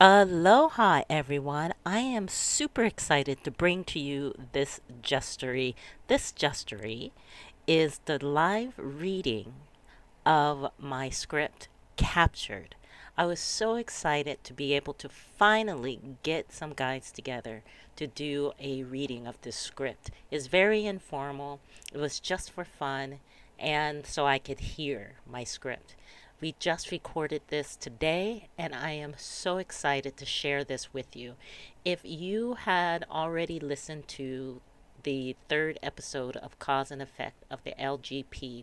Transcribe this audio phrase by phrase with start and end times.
[0.00, 1.74] Aloha, everyone.
[1.84, 5.74] I am super excited to bring to you this justery.
[6.06, 7.12] This justery
[7.66, 9.54] is the live reading
[10.24, 11.66] of my script,
[11.96, 12.76] Captured.
[13.16, 17.64] I was so excited to be able to finally get some guides together
[17.96, 20.12] to do a reading of this script.
[20.30, 21.58] It's very informal,
[21.92, 23.18] it was just for fun,
[23.58, 25.96] and so I could hear my script.
[26.40, 31.34] We just recorded this today, and I am so excited to share this with you.
[31.84, 34.60] If you had already listened to
[35.02, 38.62] the third episode of Cause and Effect of the LGP,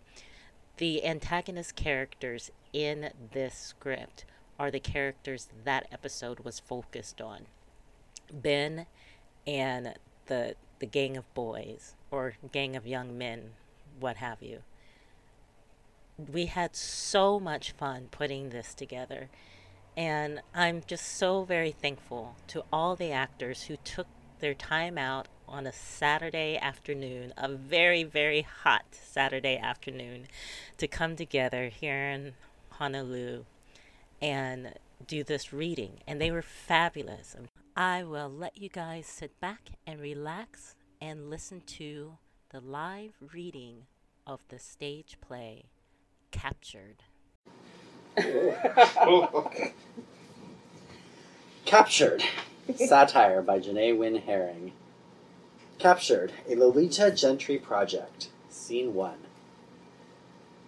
[0.77, 4.23] the antagonist characters in this script
[4.57, 7.47] are the characters that episode was focused on.
[8.31, 8.85] Ben
[9.45, 9.95] and
[10.27, 13.51] the the gang of boys or gang of young men,
[13.99, 14.63] what have you
[16.17, 19.29] we had so much fun putting this together.
[19.97, 24.07] And I'm just so very thankful to all the actors who took
[24.39, 30.27] their time out on a Saturday afternoon, a very, very hot Saturday afternoon,
[30.77, 32.33] to come together here in
[32.71, 33.45] Honolulu
[34.21, 34.73] and
[35.07, 35.99] do this reading.
[36.07, 37.35] And they were fabulous.
[37.75, 42.17] I will let you guys sit back and relax and listen to
[42.49, 43.83] the live reading
[44.25, 45.65] of the stage play
[46.35, 46.97] captured.
[48.17, 49.51] Oh,
[51.65, 52.23] captured.
[52.75, 54.73] Satire by Janae Wynn Herring.
[55.79, 56.33] Captured.
[56.49, 58.29] A Lolita Gentry project.
[58.49, 59.17] Scene 1.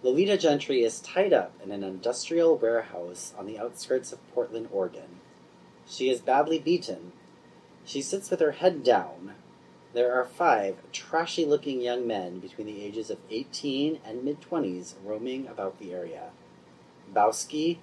[0.02, 5.20] Lolita Gentry is tied up in an industrial warehouse on the outskirts of Portland, Oregon.
[5.86, 7.12] She is badly beaten.
[7.84, 9.34] She sits with her head down,
[9.94, 14.94] there are five trashy looking young men between the ages of 18 and mid 20s
[15.04, 16.30] roaming about the area
[17.12, 17.78] Bowski,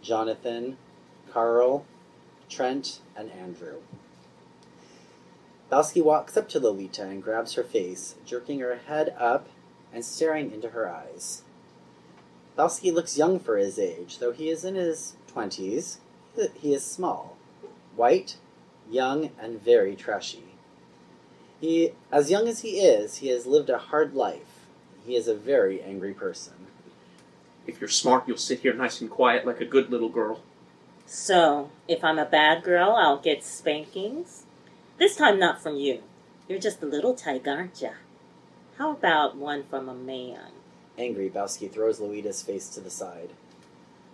[0.00, 0.78] Jonathan,
[1.30, 1.84] Carl,
[2.48, 3.80] Trent, and Andrew.
[5.70, 9.48] Bowski walks up to Lolita and grabs her face, jerking her head up
[9.92, 11.42] and staring into her eyes.
[12.56, 15.98] Bowski looks young for his age, though he is in his 20s.
[16.54, 17.36] He is small,
[17.96, 18.36] white,
[18.90, 20.51] young, and very trashy.
[21.62, 24.66] He, as young as he is, he has lived a hard life.
[25.06, 26.54] He is a very angry person.
[27.68, 30.40] If you're smart, you'll sit here nice and quiet like a good little girl.
[31.06, 34.42] So, if I'm a bad girl, I'll get spankings?
[34.98, 36.02] This time not from you.
[36.48, 37.90] You're just a little tyke, aren't ya?
[38.76, 40.50] How about one from a man?
[40.98, 43.30] Angry, Bowski throws Lolita's face to the side.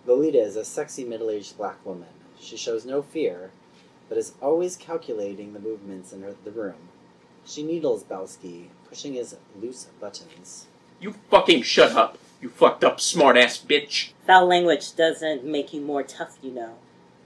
[0.05, 2.09] Lolita is a sexy middle aged black woman.
[2.39, 3.49] She shows no fear,
[4.07, 6.89] but is always calculating the movements in her, the room.
[7.45, 10.67] She needles Bowski, pushing his loose buttons.
[10.99, 14.11] You fucking shut up, you fucked up smartass bitch.
[14.25, 16.75] Foul language doesn't make you more tough, you know.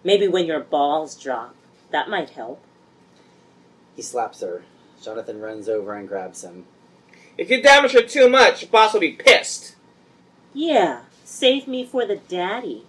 [0.03, 1.55] Maybe when your balls drop,
[1.91, 2.61] that might help.
[3.95, 4.63] He slaps her.
[5.01, 6.65] Jonathan runs over and grabs him.
[7.37, 9.75] If you damage her too much, your boss will be pissed.
[10.53, 12.85] Yeah, save me for the daddy.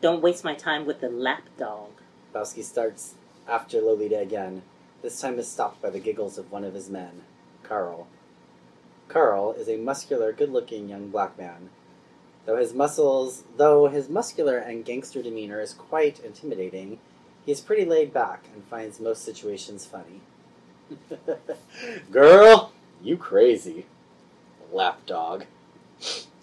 [0.00, 1.90] Don't waste my time with the lapdog.
[2.34, 3.14] Bowski starts
[3.48, 4.62] after Lolita again.
[5.00, 7.22] This time is stopped by the giggles of one of his men,
[7.62, 8.08] Carl.
[9.08, 11.70] Carl is a muscular, good-looking young black man.
[12.46, 16.98] Though his muscles, though his muscular and gangster demeanor is quite intimidating,
[17.46, 20.20] he is pretty laid back and finds most situations funny.
[22.10, 22.72] Girl,
[23.02, 23.86] you crazy.
[24.72, 25.44] Lapdog.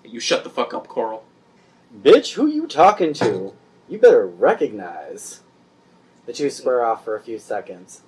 [0.03, 1.23] You shut the fuck up, Carl.
[2.01, 3.53] Bitch, who you talking to?
[3.89, 5.41] You better recognize.
[6.25, 8.01] The two square off for a few seconds.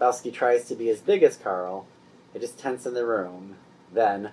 [0.00, 1.86] Bowski tries to be as big as Carl.
[2.34, 3.56] It is tense in the room.
[3.92, 4.32] Then.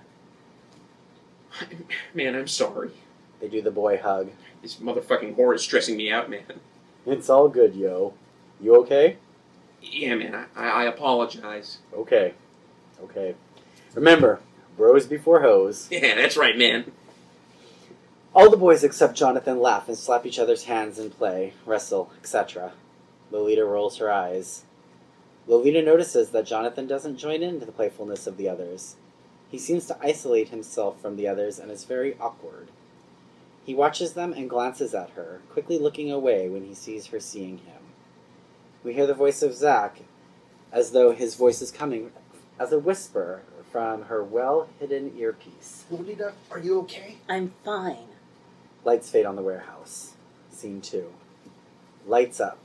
[2.14, 2.90] Man, I'm sorry.
[3.40, 4.30] They do the boy hug.
[4.62, 6.44] This motherfucking whore is stressing me out, man.
[7.04, 8.14] It's all good, yo.
[8.60, 9.16] You okay?
[9.82, 11.78] Yeah, man, I, I apologize.
[11.92, 12.34] Okay.
[13.02, 13.34] Okay.
[13.94, 14.38] Remember,
[14.76, 15.88] bros before hoes.
[15.90, 16.92] Yeah, that's right, man.
[18.34, 22.72] All the boys except Jonathan laugh and slap each other's hands and play, wrestle, etc.
[23.32, 24.64] Lolita rolls her eyes.
[25.46, 28.96] Lolita notices that Jonathan doesn't join in to the playfulness of the others.
[29.50, 32.68] He seems to isolate himself from the others and is very awkward.
[33.64, 37.58] He watches them and glances at her, quickly looking away when he sees her seeing
[37.58, 37.82] him.
[38.82, 39.98] We hear the voice of Zach,
[40.72, 42.10] as though his voice is coming
[42.58, 45.84] as a whisper from her well hidden earpiece.
[45.90, 47.16] Lolita, are you okay?
[47.28, 48.08] I'm fine.
[48.84, 50.14] Lights fade on the warehouse.
[50.50, 51.12] Scene 2.
[52.06, 52.58] Lights up.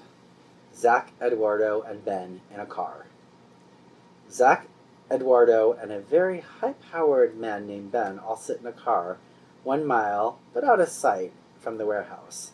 [0.77, 3.07] Zach, Eduardo, and Ben in a car.
[4.29, 4.67] Zach,
[5.09, 9.17] Eduardo, and a very high powered man named Ben all sit in a car,
[9.63, 12.51] one mile, but out of sight, from the warehouse.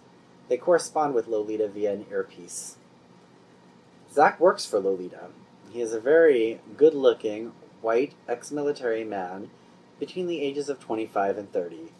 [0.47, 2.77] They correspond with Lolita via an earpiece.
[4.11, 5.27] Zach works for Lolita.
[5.71, 9.49] He is a very good looking, white, ex military man
[9.99, 11.91] between the ages of 25 and 30.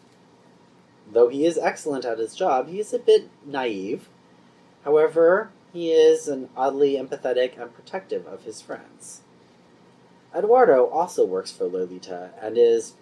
[1.12, 4.08] Though he is excellent at his job, he is a bit naive.
[4.84, 9.22] However, he is an oddly empathetic and protective of his friends.
[10.34, 12.94] Eduardo also works for Lolita and is,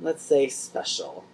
[0.00, 1.24] let's say, special.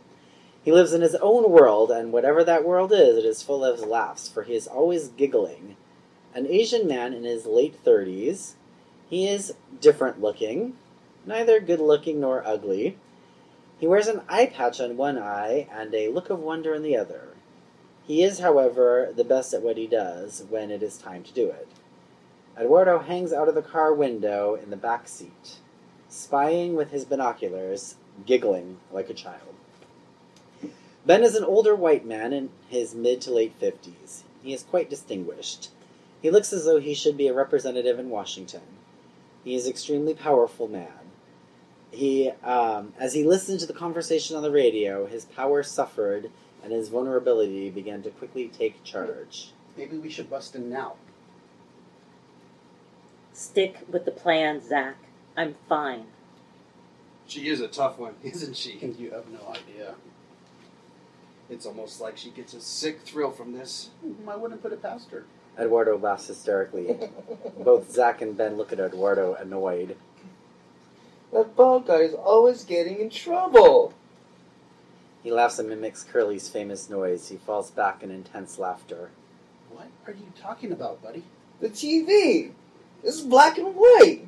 [0.64, 3.80] He lives in his own world, and whatever that world is, it is full of
[3.80, 5.76] laughs, for he is always giggling.
[6.34, 8.54] An Asian man in his late 30s.
[9.08, 10.74] He is different looking,
[11.26, 12.96] neither good looking nor ugly.
[13.78, 16.96] He wears an eye patch on one eye and a look of wonder in the
[16.96, 17.31] other.
[18.06, 21.48] He is, however, the best at what he does when it is time to do
[21.48, 21.68] it.
[22.58, 25.58] Eduardo hangs out of the car window in the back seat,
[26.08, 27.96] spying with his binoculars,
[28.26, 29.54] giggling like a child.
[31.06, 34.24] Ben is an older white man in his mid to late fifties.
[34.42, 35.70] He is quite distinguished.
[36.20, 38.62] He looks as though he should be a representative in Washington.
[39.42, 40.92] He is an extremely powerful man.
[41.90, 46.30] He, um, as he listened to the conversation on the radio, his power suffered
[46.62, 49.52] and his vulnerability began to quickly take charge.
[49.76, 50.94] Maybe we should bust in now.
[53.32, 54.96] Stick with the plan, Zach.
[55.36, 56.04] I'm fine.
[57.26, 58.72] She is a tough one, isn't she?
[58.98, 59.94] You have no idea.
[61.48, 63.90] It's almost like she gets a sick thrill from this.
[64.28, 65.24] I wouldn't put it past her.
[65.58, 66.96] Eduardo laughs hysterically.
[67.58, 69.96] Both Zach and Ben look at Eduardo annoyed.
[71.32, 73.94] That bald guy is always getting in trouble.
[75.22, 77.28] He laughs and mimics Curly's famous noise.
[77.28, 79.10] He falls back in intense laughter.
[79.70, 81.22] What are you talking about, buddy?
[81.60, 82.50] The TV
[83.02, 84.26] is black and white.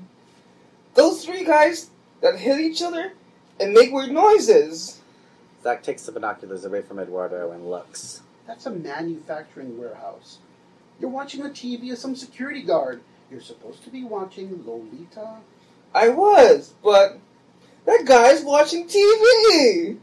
[0.94, 3.12] Those three guys that hit each other
[3.58, 5.00] and make weird noises.
[5.62, 8.22] Zach takes the binoculars away from Eduardo and looks.
[8.46, 10.38] That's a manufacturing warehouse.
[11.00, 13.00] You're watching the TV as some security guard.
[13.30, 15.38] You're supposed to be watching Lolita.
[15.94, 17.18] I was, but
[17.86, 19.98] that guy's watching TV.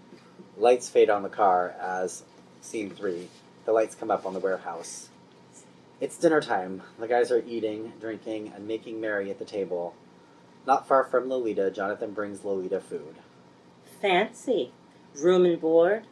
[0.61, 2.23] Lights fade on the car as
[2.61, 3.29] scene three.
[3.65, 5.09] The lights come up on the warehouse.
[5.99, 6.83] It's dinner time.
[6.99, 9.95] The guys are eating, drinking, and making merry at the table.
[10.67, 13.15] Not far from Lolita, Jonathan brings Lolita food.
[14.03, 14.71] Fancy.
[15.19, 16.03] Room and board.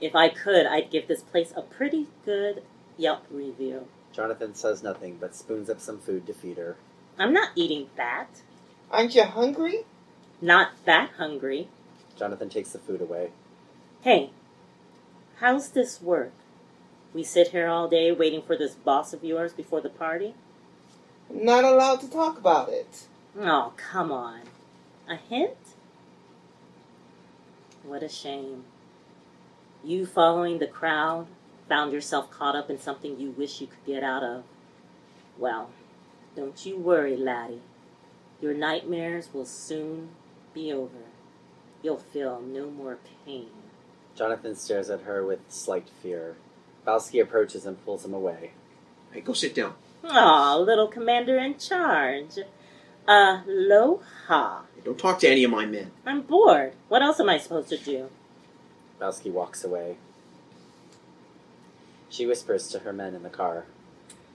[0.00, 2.64] If I could, I'd give this place a pretty good
[2.96, 3.86] Yelp review.
[4.12, 6.76] Jonathan says nothing but spoons up some food to feed her.
[7.16, 8.42] I'm not eating that.
[8.90, 9.84] Aren't you hungry?
[10.42, 11.68] Not that hungry.
[12.18, 13.30] Jonathan takes the food away.
[14.02, 14.30] Hey,
[15.40, 16.32] how's this work?
[17.12, 20.34] We sit here all day waiting for this boss of yours before the party?
[21.28, 23.08] I'm not allowed to talk about it.
[23.38, 24.40] Oh, come on.
[25.06, 25.74] A hint?
[27.82, 28.64] What a shame.
[29.84, 31.26] You following the crowd
[31.68, 34.44] found yourself caught up in something you wish you could get out of.
[35.36, 35.68] Well,
[36.34, 37.60] don't you worry, laddie.
[38.40, 40.08] Your nightmares will soon
[40.54, 41.04] be over.
[41.82, 43.50] You'll feel no more pain.
[44.16, 46.36] Jonathan stares at her with slight fear.
[46.86, 48.52] Bowski approaches and pulls him away.
[49.12, 49.74] Hey, go sit down.
[50.04, 52.38] Aw, little commander in charge.
[53.06, 54.62] Aloha.
[54.74, 55.90] Hey, don't talk to any of my men.
[56.06, 56.74] I'm bored.
[56.88, 58.08] What else am I supposed to do?
[59.00, 59.96] Bowski walks away.
[62.08, 63.64] She whispers to her men in the car.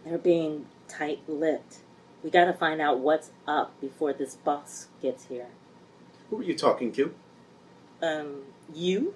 [0.06, 1.78] They're being tight lipped.
[2.24, 5.48] We gotta find out what's up before this boss gets here.
[6.30, 7.14] Who are you talking to?
[8.02, 9.14] Um, you?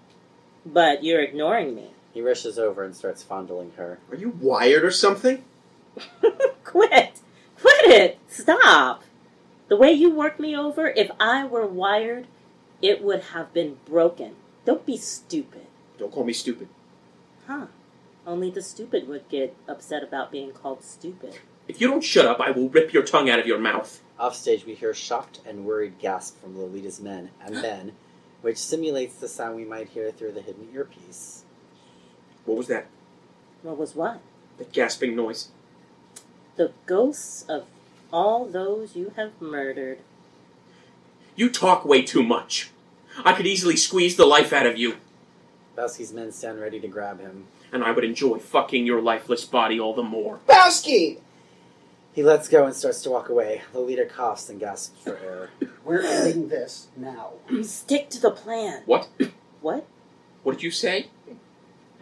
[0.66, 1.92] But you're ignoring me.
[2.14, 4.00] He rushes over and starts fondling her.
[4.12, 5.44] Are you wired or something?
[6.64, 7.20] Quit!
[7.60, 8.20] Quit it!
[8.28, 9.04] Stop!
[9.68, 12.26] The way you work me over, if I were wired,
[12.82, 14.36] it would have been broken.
[14.66, 15.68] Don't be stupid.
[15.98, 16.68] Don't call me stupid.
[17.48, 17.68] Huh.
[18.26, 21.40] Only the stupid would get upset about being called stupid.
[21.68, 24.02] If you don't shut up, I will rip your tongue out of your mouth.
[24.20, 27.94] Offstage, we hear shocked and worried gasp from Lolita's men and Ben,
[28.42, 31.44] which simulates the sound we might hear through the hidden earpiece.
[32.46, 32.88] What was that?
[33.62, 34.22] What was what?
[34.58, 35.50] The gasping noise.
[36.56, 37.66] The ghosts of
[38.12, 40.00] all those you have murdered.
[41.36, 42.72] You talk way too much.
[43.24, 44.96] I could easily squeeze the life out of you,
[45.80, 47.46] Bowski's men stand ready to grab him.
[47.72, 50.40] and I would enjoy fucking your lifeless body all the more.
[50.46, 51.20] Bowski!
[52.14, 53.62] He lets go and starts to walk away.
[53.74, 55.50] Lolita coughs and gasps for air.
[55.86, 57.34] We're ending this now.
[57.64, 58.84] Stick to the plan.
[58.86, 59.10] What?
[59.62, 59.88] What?
[60.44, 61.10] What did you say?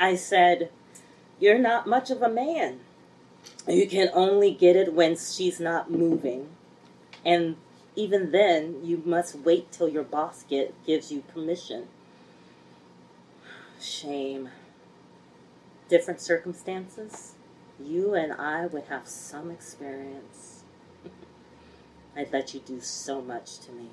[0.00, 0.70] I said,
[1.40, 2.80] You're not much of a man.
[3.68, 6.48] You can only get it when she's not moving.
[7.24, 7.56] And
[7.96, 11.88] even then, you must wait till your boss get, gives you permission.
[13.80, 14.50] Shame.
[15.88, 17.34] different circumstances,
[17.84, 20.62] you and I would have some experience.
[22.16, 23.88] I'd let you do so much to me.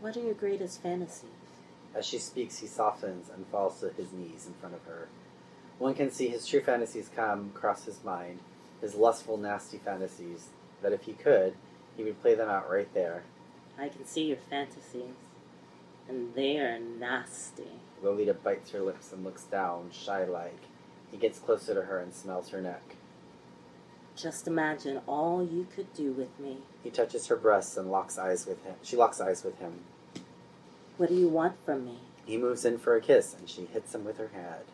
[0.00, 1.30] What are your greatest fantasies?
[1.94, 5.08] As she speaks, he softens and falls to his knees in front of her.
[5.78, 8.40] One can see his true fantasies come across his mind,
[8.80, 10.48] his lustful, nasty fantasies,
[10.82, 11.54] that if he could,
[11.96, 13.22] he would play them out right there.
[13.78, 15.14] I can see your fantasies,
[16.08, 17.80] and they are nasty.
[18.02, 20.60] Lolita bites her lips and looks down, shy like.
[21.14, 22.96] He gets closer to her and smells her neck.
[24.16, 26.58] Just imagine all you could do with me.
[26.82, 28.74] He touches her breasts and locks eyes with him.
[28.82, 29.74] She locks eyes with him.
[30.96, 31.98] What do you want from me?
[32.26, 34.64] He moves in for a kiss and she hits him with her head.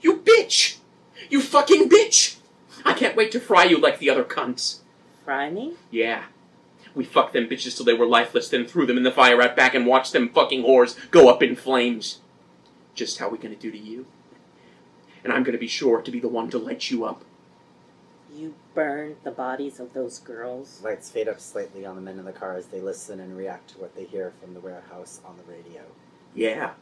[0.00, 0.78] You bitch!
[1.30, 2.38] You fucking bitch!
[2.84, 4.80] I can't wait to fry you like the other cunts.
[5.24, 5.74] Fry me?
[5.92, 6.24] Yeah.
[6.92, 9.54] We fucked them bitches till they were lifeless, then threw them in the fire right
[9.54, 12.18] back and watched them fucking whores go up in flames.
[12.96, 14.06] Just how we gonna do to you?
[15.24, 17.24] And I'm gonna be sure to be the one to light you up.
[18.32, 20.80] You burned the bodies of those girls.
[20.84, 23.70] Lights fade up slightly on the men in the car as they listen and react
[23.70, 25.82] to what they hear from the warehouse on the radio.
[26.34, 26.72] Yeah.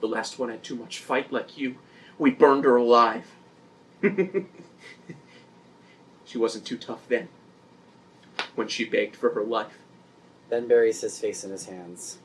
[0.00, 1.76] The last one had too much fight like you.
[2.18, 3.26] We burned her alive.
[6.24, 7.28] she wasn't too tough then.
[8.54, 9.78] When she begged for her life.
[10.50, 12.18] Ben buries his face in his hands.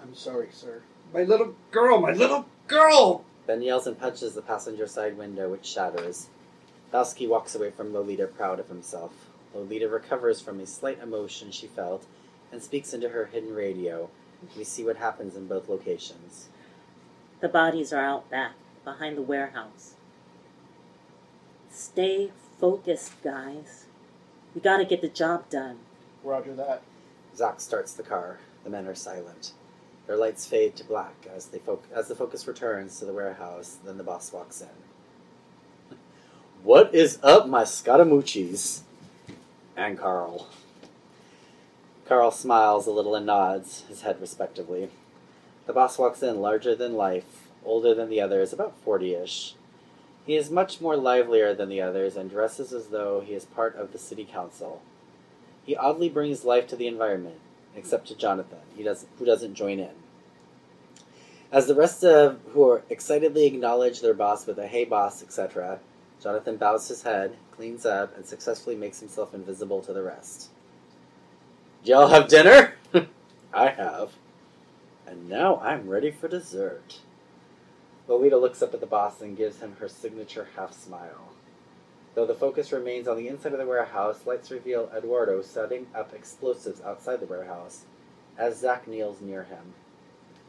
[0.00, 0.82] I'm sorry, sir.
[1.12, 3.25] My little girl, my little girl!
[3.46, 6.28] Ben yells and punches the passenger side window, which shatters.
[6.92, 9.12] Bowski walks away from Lolita, proud of himself.
[9.54, 12.06] Lolita recovers from a slight emotion she felt
[12.50, 14.08] and speaks into her hidden radio.
[14.56, 16.48] We see what happens in both locations.
[17.40, 18.52] The bodies are out back,
[18.84, 19.94] behind the warehouse.
[21.70, 23.86] Stay focused, guys.
[24.54, 25.78] We gotta get the job done.
[26.24, 26.82] Roger that.
[27.36, 28.38] Zack starts the car.
[28.64, 29.52] The men are silent.
[30.06, 33.78] Their lights fade to black as they foc- as the focus returns to the warehouse.
[33.84, 35.96] Then the boss walks in.
[36.62, 38.82] What is up, my Scaramucci's?
[39.76, 40.48] And Carl.
[42.06, 44.90] Carl smiles a little and nods his head respectively.
[45.66, 49.56] The boss walks in, larger than life, older than the others, about forty-ish.
[50.24, 53.76] He is much more livelier than the others and dresses as though he is part
[53.76, 54.82] of the city council.
[55.64, 57.40] He oddly brings life to the environment,
[57.76, 59.92] except to Jonathan, he does, who doesn't join in.
[61.52, 65.78] As the rest of who are excitedly acknowledge their boss with a "Hey, boss," etc.,
[66.20, 70.50] Jonathan bows his head, cleans up, and successfully makes himself invisible to the rest.
[71.84, 72.74] Y'all have dinner?
[73.54, 74.12] I have.
[75.06, 77.00] And now I'm ready for dessert.
[78.08, 81.35] Lolita looks up at the boss and gives him her signature half smile.
[82.16, 86.14] Though the focus remains on the inside of the warehouse, lights reveal Eduardo setting up
[86.14, 87.84] explosives outside the warehouse
[88.38, 89.74] as Zack kneels near him.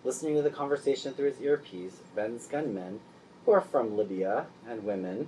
[0.05, 3.01] Listening to the conversation through his earpiece, Ben's gunmen,
[3.45, 5.27] who are from Libya, and women,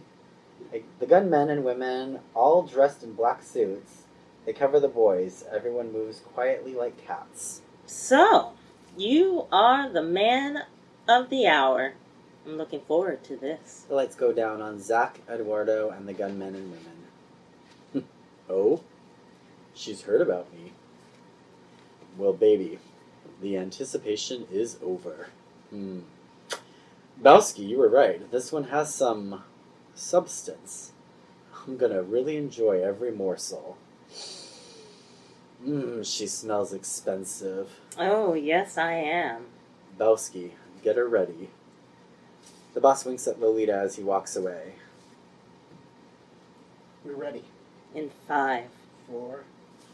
[0.74, 4.04] eh, the gunmen and women, all dressed in black suits,
[4.46, 5.44] they cover the boys.
[5.52, 7.64] Everyone moves quietly like cats.
[7.86, 8.54] So,
[8.98, 10.60] you are the man
[11.06, 11.96] of the hour.
[12.46, 13.86] I'm looking forward to this.
[13.88, 18.08] The lights go down on Zach, Eduardo, and the gunmen and women.
[18.50, 18.82] oh?
[19.74, 20.72] She's heard about me.
[22.18, 22.80] Well, baby,
[23.42, 25.28] the anticipation is over.
[25.70, 26.02] Hmm.
[27.22, 28.30] Bowski, you were right.
[28.32, 29.44] This one has some
[29.94, 30.94] substance.
[31.68, 33.78] I'm gonna really enjoy every morsel.
[35.66, 37.70] Mmm, she smells expensive.
[37.98, 39.48] Oh, yes, I am.
[39.98, 41.50] Bowski, get her ready.
[42.74, 44.74] The boss winks at Lolita as he walks away.
[47.04, 47.46] We're ready.
[47.96, 48.66] In five.
[49.08, 49.44] Four.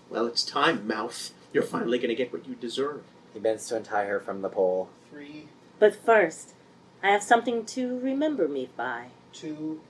[0.10, 1.32] Well, it's time, mouth.
[1.54, 3.04] You're finally gonna get what you deserve.
[3.34, 4.90] He bends to untie her from the pole.
[5.10, 5.48] Three.
[5.80, 6.54] But first,
[7.02, 9.08] I have something to remember me by.
[9.32, 9.82] Two.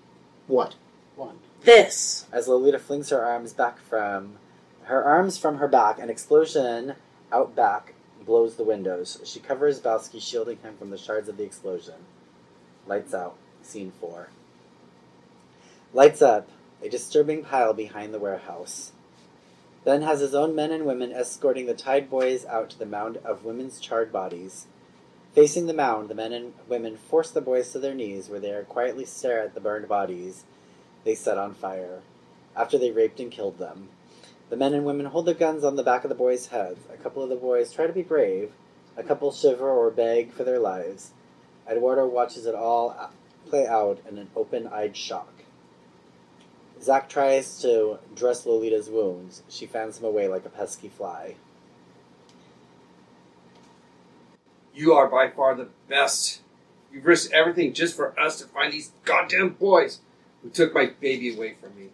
[0.48, 0.75] What?
[1.15, 1.39] One.
[1.62, 2.25] This.
[2.32, 4.38] As Lolita flings her arms back from
[4.84, 6.96] her arms from her back, an explosion
[7.32, 7.94] out back
[8.25, 9.20] blows the windows.
[9.24, 11.96] She covers Bowski, shielding him from the shards of the explosion.
[12.88, 13.36] Lights out.
[13.62, 14.30] Scene four.
[15.94, 16.50] Lights up.
[16.84, 18.92] A disturbing pile behind the warehouse.
[19.84, 23.18] Ben has his own men and women escorting the Tide Boys out to the mound
[23.18, 24.68] of women's charred bodies.
[25.34, 28.60] Facing the mound, the men and women force the boys to their knees, where they
[28.68, 30.44] quietly stare at the burned bodies
[31.04, 32.01] they set on fire,
[32.56, 33.89] after they raped and killed them.
[34.50, 36.80] The men and women hold their guns on the back of the boys' heads.
[36.94, 38.51] A couple of the boys try to be brave.
[38.98, 41.12] A couple shiver or beg for their lives.
[41.69, 43.12] Eduardo watches it all
[43.48, 45.31] play out in an open-eyed shock.
[46.81, 49.43] Zack tries to dress Lolita's wounds.
[49.50, 51.36] She fans him away like a pesky fly.
[54.74, 56.41] You are by far the best.
[56.91, 60.01] You've risked everything just for us to find these goddamn boys
[60.43, 61.89] who took my baby away from me.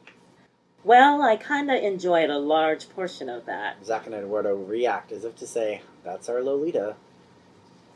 [0.83, 3.85] Well, I kinda enjoyed a large portion of that.
[3.85, 6.95] Zack and Eduardo react as if to say, That's our Lolita.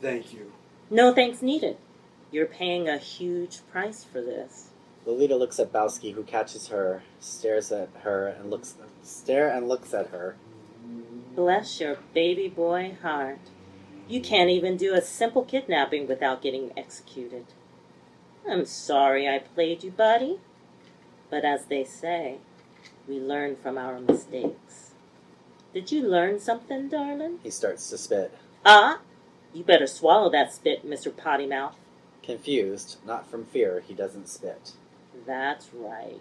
[0.00, 0.52] Thank you.
[0.90, 1.76] No thanks needed.
[2.30, 4.70] You're paying a huge price for this.
[5.04, 9.94] Lolita looks at Bowski, who catches her, stares at her, and looks stare and looks
[9.94, 10.36] at her.
[11.34, 13.38] Bless your baby boy heart.
[14.08, 17.46] You can't even do a simple kidnapping without getting executed.
[18.48, 20.38] I'm sorry I played you, buddy.
[21.30, 22.36] But as they say,
[23.08, 24.92] we learn from our mistakes.
[25.74, 27.40] Did you learn something, darling?
[27.42, 28.32] He starts to spit.
[28.64, 29.00] Ah,
[29.56, 31.14] you better swallow that spit, Mr.
[31.16, 31.76] Potty Mouth.
[32.22, 34.72] Confused, not from fear, he doesn't spit.
[35.26, 36.20] That's right.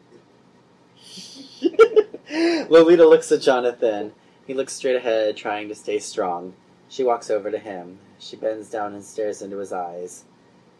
[2.70, 4.14] Lolita looks at Jonathan.
[4.48, 6.54] He looks straight ahead, trying to stay strong.
[6.88, 8.00] She walks over to him.
[8.20, 10.24] She bends down and stares into his eyes.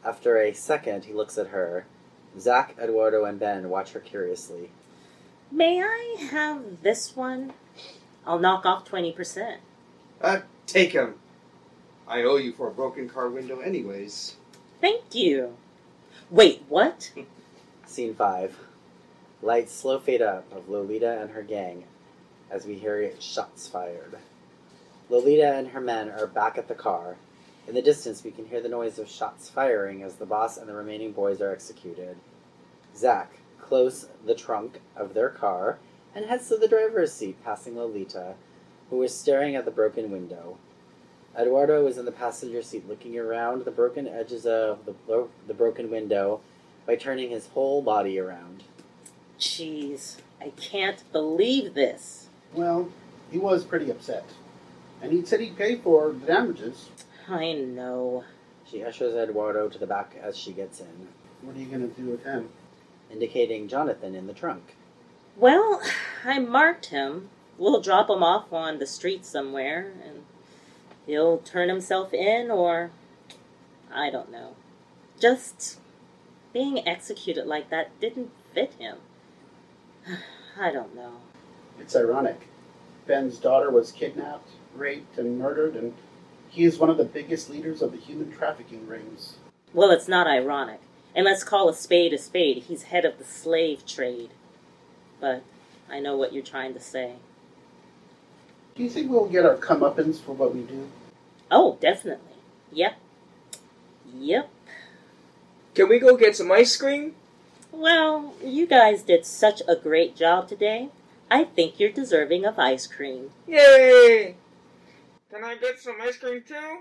[0.06, 1.86] After a second, he looks at her.
[2.40, 4.70] Zack, Eduardo, and Ben watch her curiously.
[5.52, 7.54] May I have this one?
[8.26, 9.58] I'll knock off 20%.
[10.22, 11.16] Uh, take him.
[12.08, 14.36] I owe you for a broken car window, anyways.
[14.80, 15.58] Thank you.
[16.30, 17.12] Wait, what?
[17.88, 18.58] Scene 5.
[19.42, 21.86] Lights slow fade up of Lolita and her gang
[22.50, 24.18] as we hear shots fired.
[25.10, 27.18] Lolita and her men are back at the car.
[27.68, 30.70] In the distance, we can hear the noise of shots firing as the boss and
[30.70, 32.18] the remaining boys are executed.
[32.96, 35.80] Zack close the trunk of their car
[36.14, 38.36] and heads to the driver's seat, passing Lolita,
[38.90, 40.58] who is staring at the broken window.
[41.38, 45.54] Eduardo is in the passenger seat, looking around the broken edges of the, bro- the
[45.54, 46.40] broken window
[46.86, 48.64] by turning his whole body around.
[49.40, 52.30] Jeez, I can't believe this.
[52.54, 52.90] Well,
[53.32, 54.30] he was pretty upset.
[55.02, 56.90] And he said he'd pay for the damages.
[57.28, 58.24] I know.
[58.70, 61.08] She ushers Eduardo to the back as she gets in,
[61.42, 62.50] What are you going to do with him?
[63.12, 64.76] indicating Jonathan in the trunk.
[65.38, 65.82] Well,
[66.26, 67.30] I marked him.
[67.58, 70.24] We'll drop him off on the street somewhere, and
[71.06, 72.92] he'll turn himself in, or
[73.94, 74.56] I don't know.
[75.20, 75.80] Just
[76.54, 78.98] being executed like that didn't fit him.
[80.60, 81.14] I don't know.
[81.80, 82.48] It's ironic.
[83.08, 85.94] Ben's daughter was kidnapped, raped, and murdered, and
[86.50, 89.36] he is one of the biggest leaders of the human trafficking rings.
[89.74, 90.80] Well, it's not ironic.
[91.14, 92.64] And let's call a spade a spade.
[92.64, 94.32] He's head of the slave trade.
[95.20, 95.44] But
[95.90, 97.16] I know what you're trying to say.
[98.76, 100.90] Do you think we'll get our comeuppance for what we do?
[101.50, 102.36] Oh, definitely.
[102.74, 102.98] Yep.
[104.14, 104.50] Yep.
[105.74, 107.16] Can we go get some ice cream?
[107.72, 110.90] Well, you guys did such a great job today.
[111.32, 113.30] I think you're deserving of ice cream.
[113.48, 114.36] Yay!
[115.32, 116.80] Can I get some ice cream too?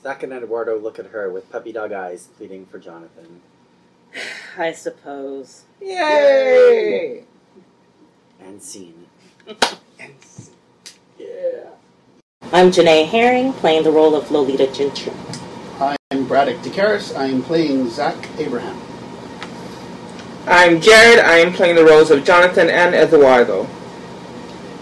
[0.00, 3.40] Zack and Eduardo look at her with puppy dog eyes, pleading for Jonathan.
[4.56, 5.64] I suppose.
[5.80, 7.24] Yay!
[8.40, 9.06] And scene.
[11.18, 11.70] Yeah.
[12.52, 15.12] I'm Janae Herring, playing the role of Lolita Gentry.
[16.12, 17.18] I'm Braddock DeCaris.
[17.18, 18.78] I'm playing Zach Abraham.
[20.46, 21.20] I'm Jared.
[21.20, 23.66] I am playing the roles of Jonathan and Eduardo.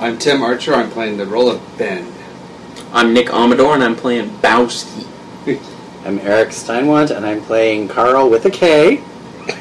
[0.00, 0.74] I'm Tim Archer.
[0.74, 2.12] I'm playing the role of Ben.
[2.92, 5.06] I'm Nick Amador, and I'm playing Bowski.
[6.04, 9.02] I'm Eric Steinwand, and I'm playing Carl with a K,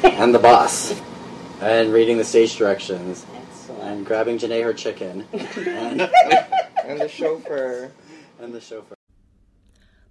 [0.02, 1.00] and the boss.
[1.60, 3.49] And reading the stage directions, Excellent.
[3.90, 6.00] And grabbing Janae her chicken, and,
[6.84, 7.90] And the chauffeur.
[8.40, 8.94] and the chauffeur.